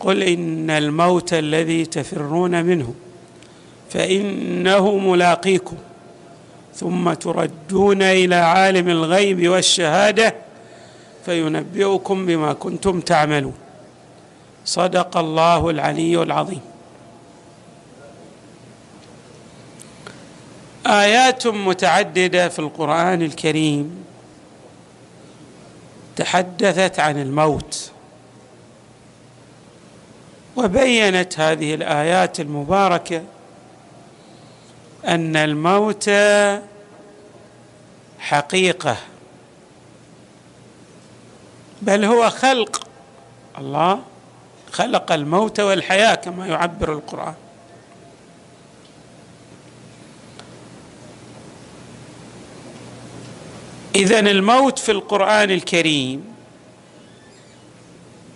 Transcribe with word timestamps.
قل 0.00 0.22
إن 0.22 0.70
الموت 0.70 1.34
الذي 1.34 1.86
تفرون 1.86 2.64
منه 2.64 2.94
فإنه 3.90 4.98
ملاقيكم 4.98 5.76
ثم 6.74 7.12
تردون 7.12 8.02
إلى 8.02 8.34
عالم 8.34 8.88
الغيب 8.88 9.48
والشهادة 9.48 10.34
فينبئكم 11.24 12.26
بما 12.26 12.52
كنتم 12.52 13.00
تعملون. 13.00 13.54
صدق 14.64 15.16
الله 15.16 15.70
العلي 15.70 16.22
العظيم. 16.22 16.60
آيات 20.86 21.46
متعددة 21.46 22.48
في 22.48 22.58
القرآن 22.58 23.22
الكريم 23.22 24.04
تحدثت 26.16 27.00
عن 27.00 27.22
الموت. 27.22 27.90
وبينت 30.58 31.40
هذه 31.40 31.74
الآيات 31.74 32.40
المباركة 32.40 33.22
أن 35.04 35.36
الموت 35.36 36.10
حقيقة 38.18 38.96
بل 41.82 42.04
هو 42.04 42.30
خلق. 42.30 42.88
الله 43.58 44.02
خلق 44.72 45.12
الموت 45.12 45.60
والحياة 45.60 46.14
كما 46.14 46.46
يعبر 46.46 46.92
القرآن. 46.92 47.34
اذا 53.94 54.18
الموت 54.20 54.78
في 54.78 54.92
القرآن 54.92 55.50
الكريم 55.50 56.34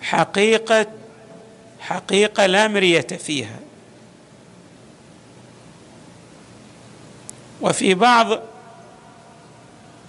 حقيقة 0.02 0.86
حقيقة 1.82 2.46
لا 2.46 2.68
مرية 2.68 3.00
فيها. 3.00 3.58
وفي 7.60 7.94
بعض 7.94 8.38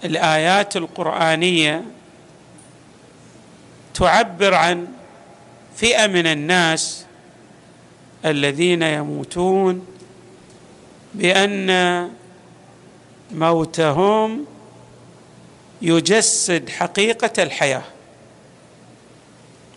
الآيات 0.04 0.76
القرآنية 0.76 1.84
تعبر 3.94 4.54
عن 4.54 4.88
فئة 5.76 6.06
من 6.06 6.26
الناس 6.26 7.06
الذين 8.24 8.82
يموتون 8.82 9.86
بأن 11.14 12.10
موتهم 13.30 14.46
يجسد 15.82 16.68
حقيقة 16.68 17.42
الحياة. 17.42 17.93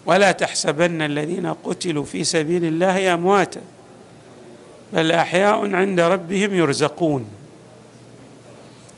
ولا 0.08 0.31
تحسبن 0.31 1.02
الذين 1.02 1.53
قتلوا 1.53 2.03
في 2.03 2.23
سبيل 2.23 2.66
الله 2.66 3.13
أمواتا 3.13 3.61
بل 4.94 5.11
أحياء 5.11 5.75
عند 5.75 5.99
ربهم 5.99 6.53
يرزقون. 6.53 7.30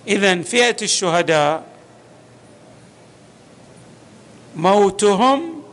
اذا 0.07 0.41
فئة 0.41 0.75
الشهداء 0.81 1.63
موتهم 4.56 5.63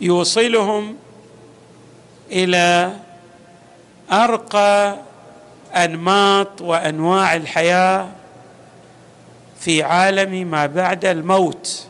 يوصلهم 0.00 0.96
إلى 2.32 2.96
أرقى 4.12 4.96
أنماط 5.74 6.62
وأنواع 6.62 7.36
الحياة 7.36 8.08
في 9.60 9.82
عالم 9.82 10.50
ما 10.50 10.66
بعد 10.66 11.04
الموت. 11.04 11.88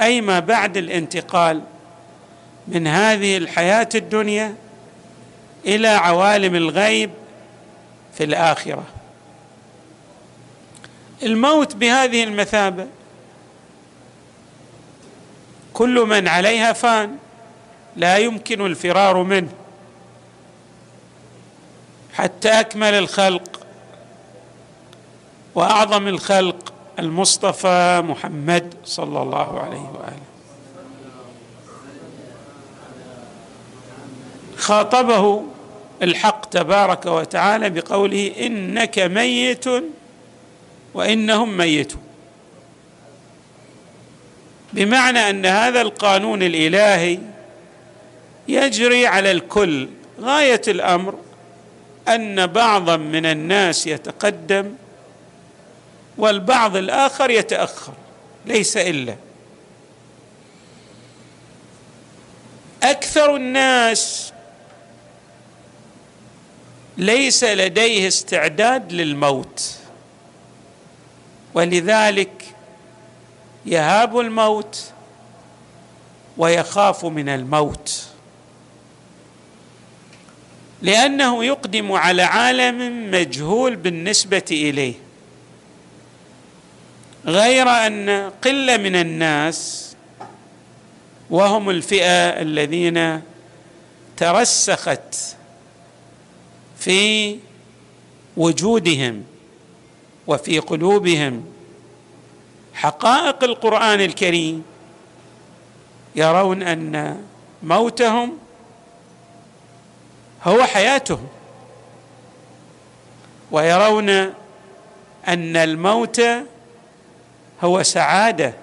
أي 0.00 0.20
ما 0.20 0.40
بعد 0.40 0.76
الانتقال 0.76 1.62
من 2.68 2.86
هذه 2.86 3.36
الحياة 3.36 3.88
الدنيا 3.94 4.54
إلى 5.66 5.88
عوالم 5.88 6.54
الغيب 6.54 7.10
في 8.14 8.24
الآخرة. 8.24 8.84
الموت 11.22 11.76
بهذه 11.76 12.24
المثابة 12.24 12.86
كل 15.74 16.00
من 16.00 16.28
عليها 16.28 16.72
فان 16.72 17.16
لا 17.96 18.16
يمكن 18.18 18.66
الفرار 18.66 19.22
منه. 19.22 19.52
حتى 22.14 22.48
أكمل 22.48 22.94
الخلق 22.94 23.60
وأعظم 25.54 26.08
الخلق 26.08 26.73
المصطفى 26.98 28.02
محمد 28.04 28.74
صلى 28.84 29.22
الله 29.22 29.60
عليه 29.60 29.90
وآله. 29.94 30.24
خاطبه 34.56 35.42
الحق 36.02 36.44
تبارك 36.44 37.06
وتعالى 37.06 37.70
بقوله 37.70 38.32
إنك 38.40 38.98
ميت 38.98 39.64
وإنهم 40.94 41.56
ميتون. 41.56 42.02
بمعنى 44.72 45.30
أن 45.30 45.46
هذا 45.46 45.80
القانون 45.80 46.42
الإلهي 46.42 47.18
يجري 48.48 49.06
على 49.06 49.30
الكل 49.30 49.88
غاية 50.20 50.62
الأمر 50.68 51.14
أن 52.08 52.46
بعضا 52.46 52.96
من 52.96 53.26
الناس 53.26 53.86
يتقدم 53.86 54.74
والبعض 56.18 56.76
الآخر 56.76 57.30
يتأخر 57.30 57.92
ليس 58.46 58.76
إلا. 58.76 59.16
أكثر 62.82 63.36
الناس 63.36 64.32
ليس 66.96 67.44
لديه 67.44 68.08
استعداد 68.08 68.92
للموت. 68.92 69.74
ولذلك 71.54 72.44
يهاب 73.66 74.20
الموت 74.20 74.84
ويخاف 76.36 77.04
من 77.04 77.28
الموت. 77.28 78.06
لأنه 80.82 81.44
يقدم 81.44 81.92
على 81.92 82.22
عالم 82.22 83.10
مجهول 83.10 83.76
بالنسبة 83.76 84.44
إليه. 84.50 85.03
غير 87.26 87.68
أن 87.68 88.30
قلة 88.44 88.76
من 88.76 88.96
الناس 88.96 89.90
وهم 91.30 91.70
الفئة 91.70 92.42
الذين 92.42 93.22
ترسخت 94.16 95.36
في 96.78 97.36
وجودهم 98.36 99.24
وفي 100.26 100.58
قلوبهم 100.58 101.44
حقائق 102.74 103.44
القرآن 103.44 104.00
الكريم 104.00 104.64
يرون 106.16 106.62
أن 106.62 107.22
موتهم 107.62 108.38
هو 110.44 110.62
حياتهم 110.64 111.26
ويرون 113.50 114.08
أن 115.28 115.56
الموت 115.56 116.22
هو 117.62 117.82
سعادة 117.82 118.54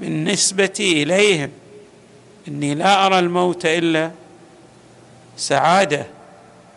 بالنسبة 0.00 0.74
إليهم. 0.80 1.50
إني 2.48 2.74
لا 2.74 3.06
أرى 3.06 3.18
الموت 3.18 3.66
إلا 3.66 4.10
سعادة 5.36 6.06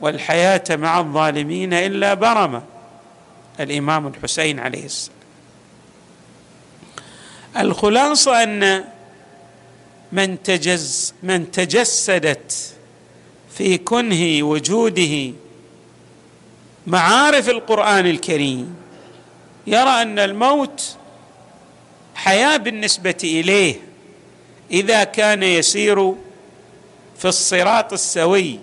والحياة 0.02 0.64
مع 0.70 1.00
الظالمين 1.00 1.74
إلا 1.74 2.14
برمة. 2.14 2.64
الإمام 3.60 4.08
الحسين 4.08 4.60
عليه 4.60 4.86
السلام. 4.86 5.18
الخلاصة 7.58 8.44
أن 8.44 8.84
من 10.12 10.44
تجز 10.44 11.14
من 11.24 11.52
تجسدت 11.52 12.74
في 13.58 13.78
كنه 13.78 14.44
وجوده 14.44 15.34
معارف 16.88 17.50
القرآن 17.50 18.06
الكريم 18.08 18.76
يرى 19.68 20.02
أن 20.02 20.20
الموت 20.20 20.98
حياة 22.16 22.58
بالنسبة 22.58 23.18
إليه 23.24 23.76
إذا 24.72 25.04
كان 25.04 25.44
يسير 25.44 26.16
في 27.18 27.26
الصراط 27.26 27.94
السوي 27.94 28.60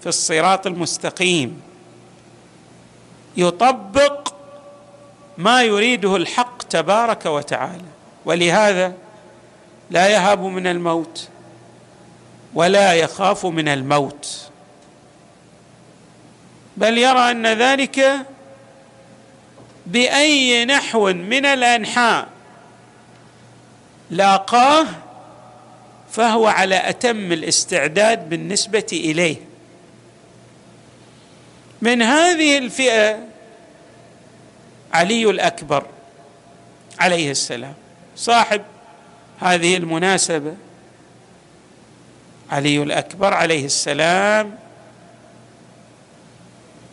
في 0.00 0.06
الصراط 0.06 0.66
المستقيم. 0.66 1.60
يطبق 3.36 4.34
ما 5.38 5.62
يريده 5.62 6.16
الحق 6.16 6.62
تبارك 6.62 7.26
وتعالى. 7.26 7.84
ولهذا 8.24 8.92
لا 9.90 10.08
يهاب 10.08 10.42
من 10.42 10.66
الموت 10.66 11.28
ولا 12.54 12.92
يخاف 12.92 13.46
من 13.46 13.68
الموت. 13.68 14.50
بل 16.76 16.98
يرى 16.98 17.30
أن 17.30 17.46
ذلك 17.46 18.26
بأي 19.86 20.64
نحو 20.64 21.12
من 21.12 21.46
الأنحاء. 21.46 22.28
لاقاه 24.10 24.86
فهو 26.12 26.46
على 26.46 26.88
أتم 26.88 27.32
الاستعداد 27.32 28.28
بالنسبة 28.28 28.86
إليه. 28.92 29.36
من 31.82 32.02
هذه 32.02 32.58
الفئة 32.58 33.18
علي 34.92 35.30
الأكبر 35.30 35.86
عليه 36.98 37.30
السلام 37.30 37.74
صاحب 38.16 38.62
هذه 39.40 39.76
المناسبة 39.76 40.54
علي 42.50 42.82
الأكبر 42.82 43.34
عليه 43.34 43.64
السلام. 43.64 44.58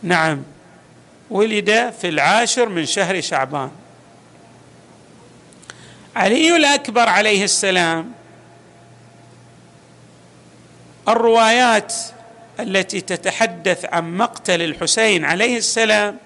نعم 0.02 0.42
ولد 1.30 1.94
في 2.00 2.08
العاشر 2.08 2.68
من 2.68 2.86
شهر 2.86 3.20
شعبان. 3.20 3.70
علي 6.18 6.56
الأكبر 6.56 7.08
عليه 7.08 7.44
السلام. 7.44 8.12
الروايات 11.08 11.94
التي 12.60 13.00
تتحدث 13.00 13.84
عن 13.84 14.16
مقتل 14.16 14.62
الحسين 14.62 15.24
عليه 15.24 15.56
السلام 15.56 16.16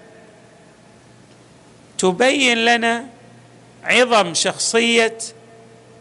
تبين 1.97 2.57
لنا 2.65 3.05
عظم 3.83 4.33
شخصية 4.33 5.17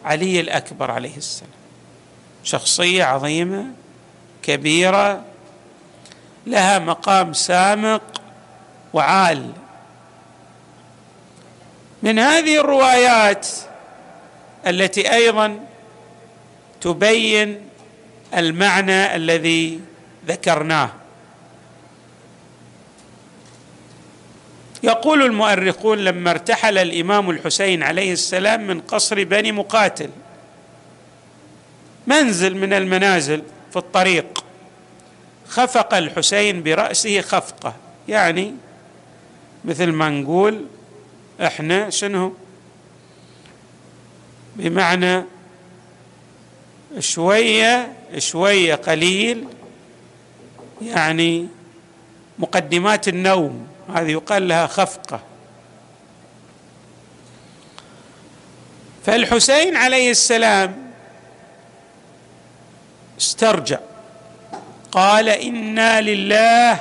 علي 0.05 0.41
الأكبر 0.41 0.91
عليه 0.91 1.17
السلام. 1.17 1.53
شخصية 2.45 3.05
عظيمة 3.05 3.65
كبيرة 4.43 5.25
لها 6.47 6.79
مقام 6.79 7.33
سامق 7.33 8.23
وعال. 8.93 9.53
من 12.03 12.19
هذه 12.19 12.61
الروايات 12.61 13.49
التي 14.67 15.13
أيضا 15.13 15.61
تبين 16.81 17.61
المعنى 18.35 19.17
الذي 19.17 19.81
ذكرناه. 20.27 20.91
يقول 24.83 25.23
المؤرخون 25.23 25.99
لما 25.99 26.31
ارتحل 26.31 26.79
الإمام 26.79 27.31
الحسين 27.31 27.83
عليه 27.83 28.13
السلام 28.13 28.67
من 28.67 28.81
قصر 28.81 29.25
بني 29.25 29.53
مقاتل 29.53 30.11
منزل 32.07 32.57
من 32.57 32.73
المنازل 32.73 33.43
في 33.71 33.77
الطريق 33.77 34.45
خفق 35.49 35.95
الحسين 35.95 36.63
برأسه 36.63 37.21
خفقة 37.21 37.75
يعني 38.09 38.55
مثل 39.65 39.93
ما 39.93 40.09
نقول 40.09 40.67
إحنا 41.43 41.91
شنو؟ 41.91 42.35
بمعنى 44.57 45.25
شوية 46.99 47.93
شوية 48.19 48.75
قليل 48.75 49.49
يعني 50.83 51.49
مقدمات 52.39 53.09
النوم 53.09 53.67
هذه 53.95 54.11
يقال 54.11 54.49
لها 54.49 54.67
خفقة. 54.67 55.21
فالحسين 59.07 59.77
عليه 59.77 60.11
السلام 60.11 60.93
استرجع 63.21 63.79
قال 64.93 65.29
إنا 65.29 66.01
لله 66.01 66.79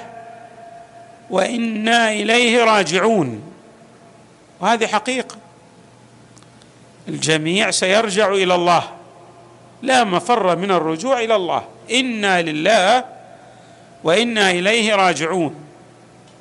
وإنا 1.30 2.12
إليه 2.12 2.64
راجعون. 2.64 3.54
وهذه 4.60 4.88
حقيقة. 4.88 5.41
الجميع 7.08 7.72
سيرجع 7.72 8.30
إلى 8.30 8.56
الله. 8.56 8.84
لا 9.82 10.04
مفر 10.04 10.56
من 10.56 10.72
الرجوع 10.72 11.20
إلى 11.20 11.36
الله. 11.36 11.64
إنا 11.92 12.42
لله 12.42 13.06
وإنا 14.04 14.52
إليه 14.52 14.96
راجعون. 14.96 15.56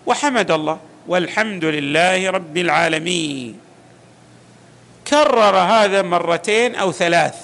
وحمد 0.07 0.51
الله. 0.51 0.79
والحمد 1.09 1.65
لله 1.65 2.31
رب 2.31 2.57
العالمين. 2.57 3.59
كرر 5.09 5.57
هذا 5.57 6.03
مرتين 6.03 6.75
أو 6.75 6.93
ثلاث 6.93 7.35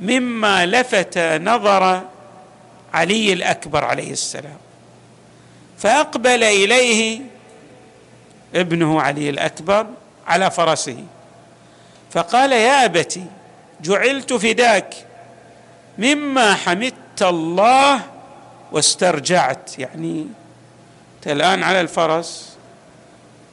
مما 0.00 0.66
لفت 0.66 1.18
نظر 1.18 2.02
علي 2.94 3.32
الأكبر 3.32 3.84
عليه 3.84 4.12
السلام. 4.12 4.56
فأقبل 5.78 6.44
إليه 6.44 7.20
ابنه 8.54 9.00
علي 9.00 9.30
الأكبر 9.30 9.86
على 10.26 10.50
فرسه. 10.50 11.04
فقال 12.12 12.52
يا 12.52 12.84
ابت 12.84 13.20
جعلت 13.82 14.32
فداك. 14.32 14.94
مما 15.98 16.54
حمدت 16.54 17.22
الله 17.22 18.00
واسترجعت. 18.72 19.78
يعني 19.78 20.26
أنت 21.16 21.28
الآن 21.28 21.62
على 21.62 21.80
الفرس. 21.80 22.56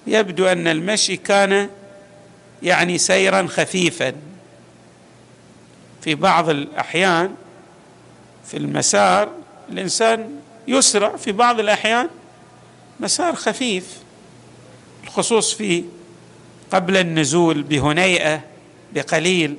يبدو 0.08 0.46
أن 0.46 0.68
المشي 0.68 1.18
كان 1.18 1.70
يعني 2.64 2.98
سيرا 2.98 3.48
خفيفا. 3.48 4.14
في 6.02 6.16
بعض 6.16 6.50
الأحيان 6.50 7.36
في 8.46 8.58
المسار 8.58 9.30
الإنسان 9.70 10.40
يسرع. 10.68 11.16
في 11.16 11.32
بعض 11.32 11.60
الأحيان 11.60 12.10
مسار 13.00 13.36
خفيف. 13.36 13.98
الخصوص 15.04 15.54
في 15.54 15.84
قبل 16.72 16.98
النزول 16.98 17.64
بهنيئة. 17.64 18.49
بقليل 18.94 19.58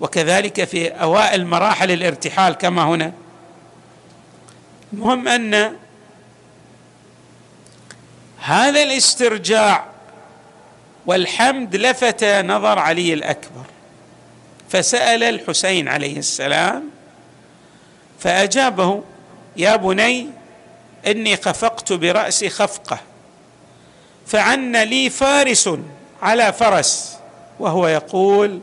وكذلك 0.00 0.64
في 0.64 0.88
أوائل 0.88 1.46
مراحل 1.46 1.90
الارتحال 1.90 2.54
كما 2.54 2.84
هنا. 2.84 3.12
المهم 4.92 5.28
أن 5.28 5.76
هذا 8.38 8.82
الاسترجاع 8.82 9.84
والحمد 11.06 11.76
لفت 11.76 12.24
نظر 12.24 12.78
علي 12.78 13.12
الأكبر. 13.14 13.64
فسأل 14.68 15.22
الحسين 15.22 15.88
عليه 15.88 16.18
السلام 16.18 16.90
فأجابه 18.20 19.02
يا 19.56 19.76
بني 19.76 20.30
إني 21.06 21.36
خفقت 21.36 21.92
براسي 21.92 22.48
خفقة 22.50 23.00
فعن 24.26 24.76
لي 24.76 25.10
فارس 25.10 25.70
على 26.22 26.52
فرس. 26.52 27.21
وهو 27.62 27.88
يقول 27.88 28.60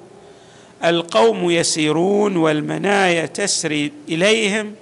القوم 0.86 1.52
يسيرون 1.52 2.38
والمنايا 2.38 3.26
تسري 3.26 3.92
إليهم 4.10 4.76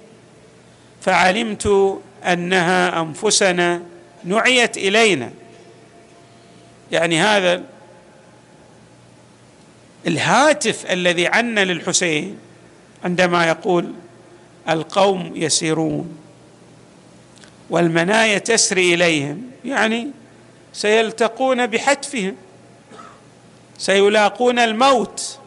فعلمت 1.00 1.98
أنها 2.24 3.00
أنفسنا 3.00 3.82
نعيت 4.24 4.76
إلينا. 4.76 5.30
يعني 6.92 7.20
هذا 7.20 7.62
الهاتف 10.06 10.90
الذي 10.90 11.26
عنا 11.26 11.64
للحسين 11.64 12.38
عندما 13.04 13.48
يقول 13.48 13.92
القوم 14.68 15.32
يسيرون 15.34 16.16
والمنايا 17.70 18.38
تسري 18.38 18.94
إليهم 18.94 19.42
يعني 19.64 20.10
سيلتقون 20.72 21.66
بحتفهم. 21.66 22.36
سيلاقون 23.78 24.58
الموت. 24.58 25.38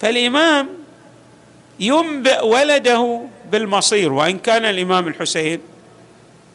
فالإمام 0.00 0.68
ينبئ 1.80 2.44
ولده 2.46 3.20
بالمصير 3.50 4.12
وإن 4.12 4.38
كان 4.38 4.64
الإمام 4.64 5.08
الحسين 5.08 5.60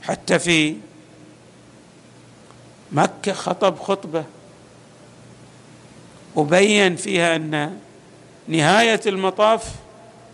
حتى 0.03 0.39
في 0.39 0.75
مكة 2.91 3.33
خطب 3.33 3.79
خطبة 3.79 4.23
وبين 6.35 6.95
فيها 6.95 7.35
أن 7.35 7.77
نهاية 8.47 9.01
المطاف 9.05 9.63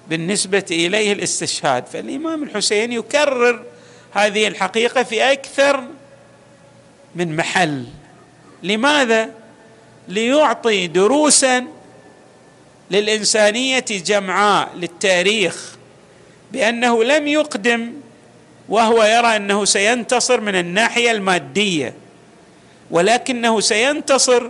بالنسبة 0.09 0.65
إليه 0.71 1.13
الاستشهاد. 1.13 1.85
فالإمام 1.85 2.43
الحسين 2.43 2.91
يكرر 2.91 3.63
هذه 4.11 4.47
الحقيقة 4.47 5.03
في 5.03 5.31
أكثر 5.31 5.83
من 7.15 7.35
محل. 7.35 7.85
لماذا؟ 8.63 9.29
ليعطي 10.07 10.87
دروسا 10.87 11.65
للإنسانية 12.91 13.85
جمعاء 13.89 14.69
للتاريخ 14.75 15.75
بأنه 16.51 17.03
لم 17.03 17.27
يقدم 17.27 17.93
وهو 18.69 19.03
يرى 19.03 19.35
أنه 19.35 19.65
سينتصر 19.65 20.41
من 20.41 20.55
الناحية 20.55 21.11
المادية 21.11 21.93
ولكنه 22.91 23.59
سينتصر 23.59 24.49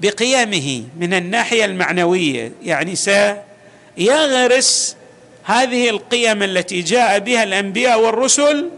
بقيمه 0.00 0.84
من 0.98 1.14
الناحية 1.14 1.64
المعنوية. 1.64 2.52
يعني 2.62 2.94
سيغرس 2.96 4.96
هذه 5.44 5.90
القيم 5.90 6.42
التي 6.42 6.82
جاء 6.82 7.18
بها 7.18 7.42
الأنبياء 7.42 8.00
والرسل 8.00 8.70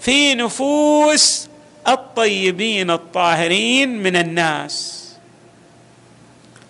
في 0.00 0.34
نفوس 0.34 1.45
الطيبين 1.88 2.90
الطاهرين 2.90 4.02
من 4.02 4.16
الناس. 4.16 5.06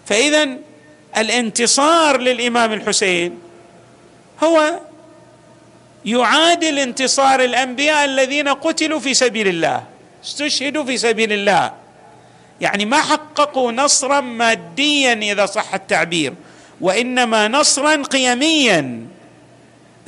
فاذا 0.06 0.48
الانتصار 1.16 2.20
للإمام 2.20 2.72
الحسين 2.72 3.38
هو 4.44 4.80
يعادل 6.04 6.78
انتصار 6.78 7.44
الأنبياء 7.44 8.04
الذين 8.04 8.48
قتلوا 8.48 9.00
في 9.00 9.14
سبيل 9.14 9.48
الله 9.48 9.84
استشهدوا 10.24 10.84
في 10.84 10.96
سبيل 10.96 11.32
الله. 11.32 11.72
يعني 12.60 12.84
ما 12.84 13.02
حققوا 13.02 13.72
نصرا 13.72 14.20
ماديا 14.20 15.12
إذا 15.12 15.46
صح 15.46 15.74
التعبير 15.74 16.34
وإنما 16.80 17.48
نصرا 17.48 18.02
قيميا. 18.02 19.06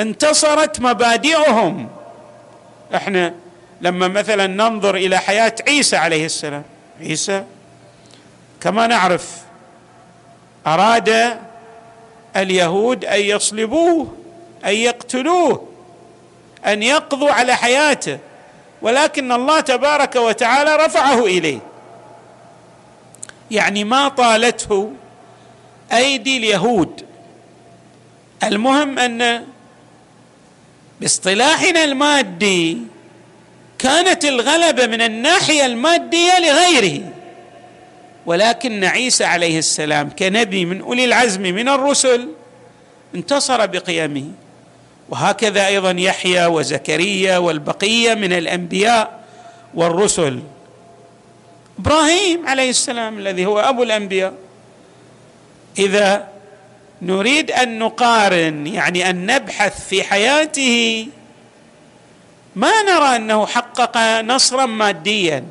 انتصرت 0.00 0.80
مبادئهم. 0.80 1.88
إحنا 2.94 3.34
لما 3.80 4.08
مثلا 4.08 4.46
ننظر 4.46 4.94
إلى 4.96 5.18
حياة 5.18 5.54
عيسى 5.68 5.96
عليه 5.96 6.26
السلام. 6.26 6.62
عيسى 7.00 7.44
كما 8.60 8.86
نعرف 8.86 9.38
أراد 10.66 11.38
اليهود 12.36 13.04
أن 13.04 13.20
يصلبوه 13.20 14.16
أن 14.64 14.74
يقتلوه 14.74 15.68
أن 16.66 16.82
يقضوا 16.82 17.30
على 17.30 17.54
حياته 17.54 18.18
ولكن 18.82 19.32
الله 19.32 19.60
تبارك 19.60 20.16
وتعالى 20.16 20.76
رفعه 20.76 21.24
إليه. 21.24 21.58
يعني 23.50 23.84
ما 23.84 24.08
طالته 24.08 24.92
أيدي 25.92 26.36
اليهود. 26.36 27.04
المهم 28.44 28.98
أن 28.98 29.44
باصطلاحنا 31.00 31.84
المادي 31.84 32.78
كانت 33.78 34.24
الغلبة 34.24 34.86
من 34.86 35.00
الناحية 35.00 35.66
المادية 35.66 36.38
لغيره. 36.38 37.00
ولكن 38.26 38.84
عيسى 38.84 39.24
عليه 39.24 39.58
السلام 39.58 40.10
كنبي 40.18 40.64
من 40.64 40.80
أولي 40.80 41.04
العزم 41.04 41.42
من 41.42 41.68
الرسل 41.68 42.28
انتصر 43.14 43.66
بقيمه 43.66 44.24
وهكذا 45.08 45.66
أيضا 45.66 45.90
يحيى 45.90 46.46
وزكريا 46.46 47.38
والبقية 47.38 48.14
من 48.14 48.32
الأنبياء 48.32 49.24
والرسل. 49.74 50.40
إبراهيم 51.78 52.48
عليه 52.48 52.70
السلام 52.70 53.18
الذي 53.18 53.46
هو 53.46 53.60
أبو 53.60 53.82
الأنبياء. 53.82 54.34
إذا 55.78 56.28
نريد 57.02 57.50
أن 57.50 57.78
نقارن 57.78 58.66
يعني 58.66 59.10
أن 59.10 59.26
نبحث 59.26 59.88
في 59.88 60.02
حياته 60.02 61.06
ما 62.58 62.82
نرى 62.82 63.16
أنه 63.16 63.46
حقق 63.46 63.96
نصرا 64.20 64.66
ماديا 64.66 65.44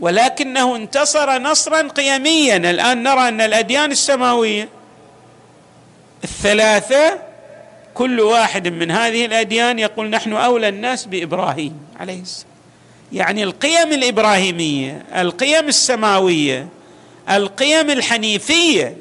ولكنه 0.00 0.76
انتصر 0.76 1.38
نصرا 1.38 1.88
قيميا. 1.88 2.56
الآن 2.56 3.02
نرى 3.02 3.28
أن 3.28 3.40
الأديان 3.40 3.90
السماوية 3.90 4.68
الثلاثة 6.24 7.18
كل 7.94 8.20
واحد 8.20 8.68
من 8.68 8.90
هذه 8.90 9.24
الأديان 9.24 9.78
يقول 9.78 10.10
نحن 10.10 10.32
أولى 10.32 10.68
الناس 10.68 11.04
بإبراهيم 11.04 11.80
عليه 12.00 12.20
السلام. 12.20 12.50
يعني 13.12 13.44
القيم 13.44 13.92
الإبراهيمية 13.92 15.02
القيم 15.16 15.68
السماوية 15.68 16.68
القيم 17.30 17.90
الحنيفية 17.90 18.96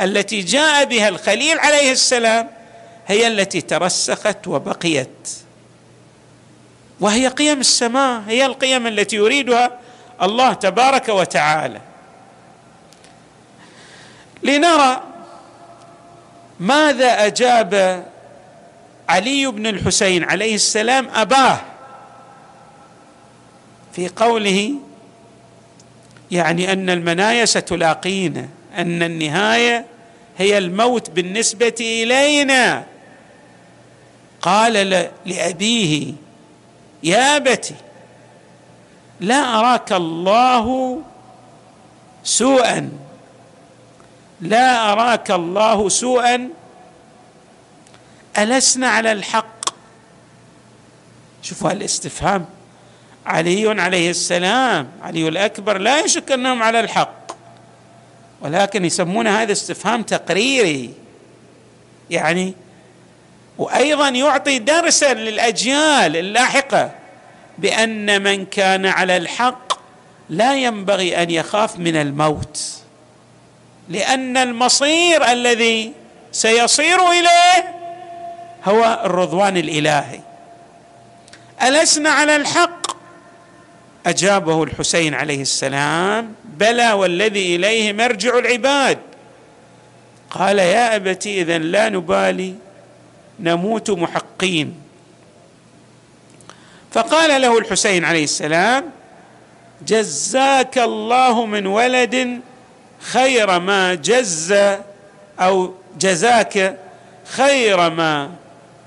التي 0.00 0.40
جاء 0.40 0.84
بها 0.84 1.08
الخليل 1.08 1.58
عليه 1.58 1.92
السلام 1.92 2.50
هي 3.06 3.26
التي 3.26 3.60
ترسخت 3.60 4.48
وبقيت. 4.48 5.28
وهي 7.00 7.28
قيم 7.28 7.60
السماء 7.60 8.22
هي 8.28 8.46
القيم 8.46 8.86
التي 8.86 9.16
يريدها 9.16 9.78
الله 10.22 10.52
تبارك 10.52 11.08
وتعالى. 11.08 11.80
لنرى 14.42 15.02
ماذا 16.60 17.26
أجاب 17.26 18.04
علي 19.08 19.46
بن 19.46 19.66
الحسين 19.66 20.24
عليه 20.24 20.54
السلام 20.54 21.08
أباه 21.14 21.60
في 23.92 24.08
قوله 24.08 24.74
يعني 26.30 26.72
أن 26.72 26.90
المنايا 26.90 27.44
ستلاقينا 27.44 28.48
أن 28.78 29.02
النهاية 29.02 29.86
هي 30.38 30.58
الموت 30.58 31.10
بالنسبة 31.10 31.74
إلينا. 31.80 32.84
قال 34.42 35.08
لأبيه 35.26 36.12
يا 37.02 37.36
ابت 37.36 37.74
لا 39.20 39.58
أراك 39.58 39.92
الله 39.92 40.98
سوءا 42.24 42.90
لا 44.40 44.92
أراك 44.92 45.30
الله 45.30 45.88
سوءا 45.88 46.48
ألسنا 48.38 48.88
على 48.88 49.12
الحق. 49.12 49.62
شوفوا 51.42 51.72
الاستفهام. 51.72 52.46
علي 53.26 53.80
عليه 53.80 54.10
السلام 54.10 54.88
علي 55.02 55.28
الأكبر 55.28 55.78
لا 55.78 56.00
يشك 56.00 56.32
أنهم 56.32 56.62
على 56.62 56.80
الحق. 56.80 57.32
ولكن 58.40 58.84
يسمون 58.84 59.26
هذا 59.26 59.52
استفهام 59.52 60.02
تقريري. 60.02 60.94
يعني 62.10 62.54
وأيضا 63.62 64.08
يعطي 64.08 64.58
درسا 64.58 65.14
للأجيال 65.14 66.16
اللاحقة 66.16 66.90
بأن 67.58 68.22
من 68.22 68.46
كان 68.46 68.86
على 68.86 69.16
الحق 69.16 69.72
لا 70.30 70.54
ينبغي 70.54 71.22
أن 71.22 71.30
يخاف 71.30 71.78
من 71.78 71.96
الموت 71.96 72.62
لأن 73.88 74.36
المصير 74.36 75.32
الذي 75.32 75.92
سيصير 76.32 77.10
إليه 77.10 77.74
هو 78.64 79.00
الرضوان 79.04 79.56
الإلهي. 79.56 80.20
ألسنا 81.62 82.10
على 82.10 82.36
الحق؟ 82.36 82.86
أجابه 84.06 84.62
الحسين 84.62 85.14
عليه 85.14 85.42
السلام 85.42 86.34
بلى 86.44 86.92
والذي 86.92 87.56
إليه 87.56 87.92
مرجع 87.92 88.38
العباد. 88.38 88.98
قال 90.30 90.58
يا 90.58 90.96
أبت 90.96 91.26
إذا 91.26 91.58
لا 91.58 91.88
نبالي 91.88 92.54
نموت 93.40 93.90
محقين. 93.90 94.74
فقال 96.92 97.42
له 97.42 97.58
الحسين 97.58 98.04
عليه 98.04 98.24
السلام 98.24 98.90
جزاك 99.86 100.78
الله 100.78 101.46
من 101.46 101.66
ولد 101.66 102.40
خير 103.00 103.58
ما 103.58 103.94
جز 103.94 104.54
أو 105.40 105.74
جزاك 105.98 106.78
خير 107.24 107.90
ما 107.90 108.30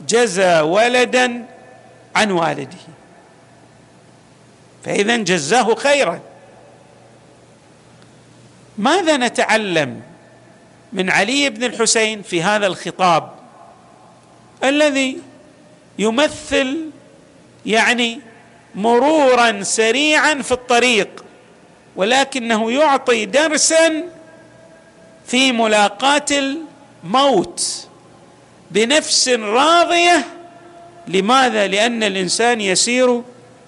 جزى 0.07 0.59
ولدا 0.59 1.45
عن 2.15 2.31
والده. 2.31 2.77
فاذا 4.85 5.17
جزاه 5.17 5.75
خيرا. 5.75 6.19
ماذا 8.77 9.17
نتعلم 9.17 10.01
من 10.93 11.09
علي 11.09 11.49
بن 11.49 11.63
الحسين 11.63 12.21
في 12.21 12.43
هذا 12.43 12.67
الخطاب؟ 12.67 13.34
الذي 14.69 15.17
يمثل 15.99 16.89
يعني 17.65 18.19
مرورا 18.75 19.63
سريعا 19.63 20.33
في 20.33 20.51
الطريق 20.51 21.25
ولكنه 21.95 22.71
يعطي 22.71 23.25
درسا 23.25 24.03
في 25.27 25.51
ملاقاه 25.51 26.25
الموت 27.03 27.87
بنفس 28.71 29.29
راضية. 29.29 30.25
لماذا؟ 31.07 31.67
لأن 31.67 32.03
الإنسان 32.03 32.61
يسير 32.61 33.21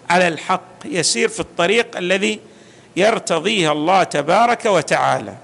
على 0.09 0.27
الحق 0.27 0.63
يسير 0.85 1.29
في 1.29 1.39
الطريق 1.39 1.97
الذي 1.97 2.39
يرتضيه 2.95 3.71
الله 3.71 4.03
تبارك 4.03 4.65
وتعالى. 4.65 5.35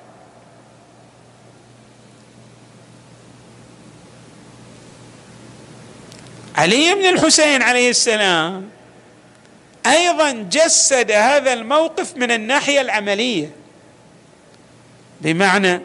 علي 6.55 6.93
بن 6.93 7.05
الحسين 7.05 7.61
عليه 7.61 7.89
السلام 7.89 8.69
أيضا 9.85 10.31
جسد 10.31 11.11
هذا 11.11 11.53
الموقف 11.53 12.17
من 12.17 12.31
الناحية 12.31 12.81
العملية. 12.81 13.49
بمعنى 15.21 15.81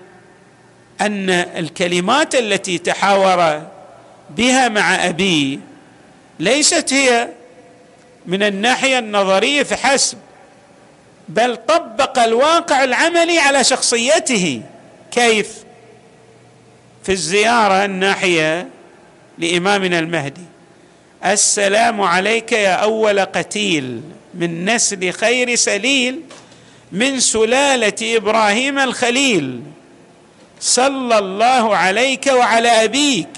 أن 1.01 1.31
الكلمات 1.31 2.35
التي 2.35 2.79
تحاور 2.79 3.63
بها 4.31 4.69
مع 4.69 5.07
ابيه 5.09 5.59
ليست 6.41 6.93
هي 6.93 7.29
من 8.27 8.43
الناحية 8.43 8.99
النظرية 8.99 9.63
فحسب 9.63 10.19
بل 11.29 11.57
طبق 11.57 12.19
الواقع 12.19 12.85
العملي 12.85 13.39
على 13.39 13.65
شخصيته. 13.65 14.63
كيف؟ 15.11 15.65
في 17.05 17.13
الزيارة 17.13 17.85
الناحية 17.85 18.69
لإمامنا 19.39 19.99
المهدي. 19.99 20.58
السلام 21.25 22.01
عليك 22.01 22.53
يا 22.53 22.75
أول 22.75 23.21
قتيل 23.21 24.01
من 24.35 24.65
نسل 24.65 25.13
خير 25.13 25.55
سليل 25.55 26.21
من 26.93 27.21
سلالة 27.21 28.17
إبراهيم 28.17 28.79
الخليل. 28.79 29.61
صلى 30.61 31.19
الله 31.19 31.77
عليك 31.77 32.27
وعلى 32.27 32.85
أبيك 32.85 33.29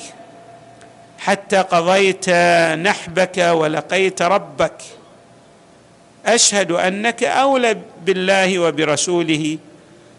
حتى 1.18 1.56
قضيت 1.56 2.30
نحبك 2.78 3.38
ولقيت 3.38 4.22
ربك. 4.22 4.82
أشهد 6.26 6.72
أنك 6.72 7.24
أولى 7.24 7.76
بالله 8.04 8.58
وبرسوله 8.58 9.58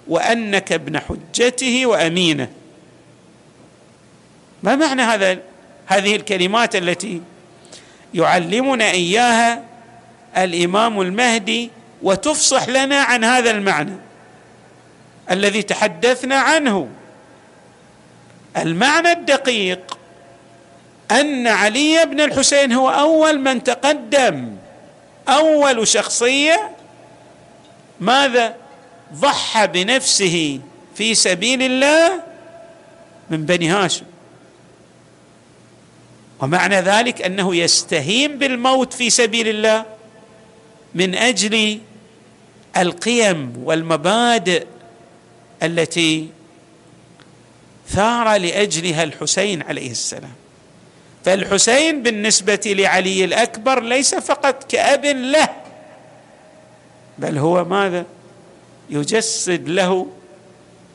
وأنك 0.07 0.71
ابن 0.71 0.99
حجته 0.99 1.85
وأمينه. 1.85 2.49
ما 4.63 4.75
معنى 4.75 5.01
هذا 5.01 5.37
هذه 5.87 6.15
الكلمات 6.15 6.75
التي 6.75 7.21
يعلمنا 8.13 8.91
إياها 8.91 9.63
الإمام 10.37 11.01
المهدي 11.01 11.69
وتفصح 12.01 12.69
لنا 12.69 13.01
عن 13.01 13.23
هذا 13.23 13.51
المعنى 13.51 13.97
الذي 15.31 15.61
تحدثنا 15.61 16.35
عنه. 16.35 16.87
المعنى 18.57 19.11
الدقيق 19.11 19.97
أن 21.11 21.47
علي 21.47 22.05
بن 22.05 22.21
الحسين 22.21 22.71
هو 22.71 22.89
أول 22.89 23.39
من 23.39 23.63
تقدم 23.63 24.55
أول 25.29 25.87
شخصية 25.87 26.71
ماذا 27.99 28.55
ضحى 29.13 29.67
بنفسه 29.67 30.59
في 30.95 31.15
سبيل 31.15 31.61
الله 31.61 32.23
من 33.29 33.45
بني 33.45 33.69
هاشم. 33.69 34.05
ومعنى 36.41 36.75
ذلك 36.75 37.21
أنه 37.21 37.55
يستهين 37.55 38.37
بالموت 38.37 38.93
في 38.93 39.09
سبيل 39.09 39.47
الله 39.47 39.85
من 40.95 41.15
أجل 41.15 41.79
القيم 42.77 43.53
والمبادئ 43.63 44.65
التي 45.63 46.27
ثار 47.87 48.37
لأجلها 48.37 49.03
الحسين 49.03 49.61
عليه 49.61 49.91
السلام. 49.91 50.33
فالحسين 51.25 52.03
بالنسبة 52.03 52.61
لعلي 52.65 53.25
الأكبر 53.25 53.83
ليس 53.83 54.15
فقط 54.15 54.71
كأب 54.71 55.05
له 55.05 55.49
بل 57.17 57.37
هو 57.37 57.65
ماذا؟ 57.65 58.05
يجسد 58.89 59.69
له 59.69 60.07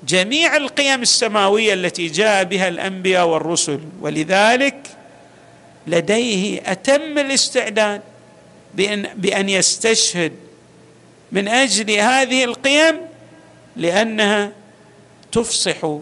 جميع 0.06 0.56
القيم 0.56 1.02
السماوية 1.02 1.74
التي 1.74 2.06
جاء 2.06 2.44
بها 2.44 2.68
الأنبياء 2.68 3.26
والرسل. 3.26 3.80
ولذلك 4.00 4.95
لديه 5.86 6.72
أتم 6.72 7.18
الاستعداد 7.18 8.00
بان 8.74 9.08
بأن 9.16 9.48
يستشهد. 9.48 10.32
من 11.32 11.48
أجل 11.48 11.90
هذه 11.90 12.44
القيم 12.44 13.00
لأنها 13.76 14.52
تفصح 15.32 15.98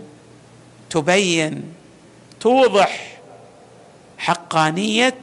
تبين 0.91 1.75
توضح 2.41 3.19
حقانية 4.19 5.21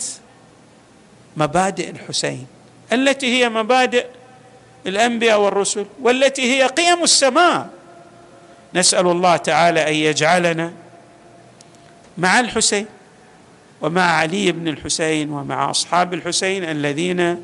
مبادئ 1.38 1.90
الحسين 1.90 2.48
التي 2.94 3.42
هي 3.42 3.50
مبادئ 3.50 4.06
الأنبياء 4.88 5.40
والرسل 5.40 5.86
والتي 6.02 6.42
هي 6.42 6.64
قيم 6.68 7.04
السماء. 7.04 7.70
نسأل 8.74 9.08
الله 9.08 9.38
تعالى 9.38 9.88
أن 9.88 9.94
يجعلنا 9.94 10.74
مع 12.18 12.40
الحسين. 12.40 12.86
ومع 13.82 14.02
علي 14.02 14.52
بن 14.52 14.68
الحسين 14.68 15.30
ومع 15.30 15.70
أصحاب 15.70 16.14
الحسين 16.14 16.64
الذين 16.64 17.38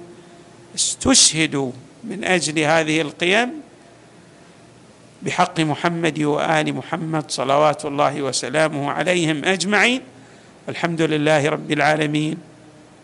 استشهدوا 0.76 1.72
من 2.04 2.24
أجل 2.24 2.60
هذه 2.60 3.02
القيم 3.02 3.50
بحق 5.22 5.60
محمد 5.60 6.20
وآل 6.22 6.74
محمد 6.74 7.32
صلوات 7.32 7.86
الله 7.86 8.22
وسلامه 8.22 8.92
عليهم 8.92 9.46
أجمعين. 9.46 10.02
الحمد 10.70 11.02
لله 11.02 11.50
رب 11.50 11.72
العالمين 11.72 12.38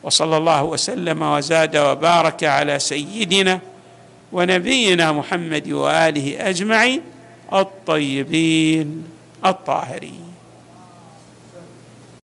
وصلى 0.03 0.37
الله 0.37 0.63
وسلم 0.63 1.21
وزاد 1.21 1.77
وبارك 1.77 2.43
على 2.43 2.79
سيدنا 2.79 3.59
ونبينا 4.31 5.11
محمد 5.11 5.71
وآله 5.71 6.49
أجمعين 6.49 7.01
الطيبين 7.53 9.03
الطاهرين. 9.45 10.22